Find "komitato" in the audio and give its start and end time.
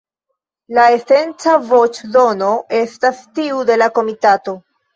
4.03-4.61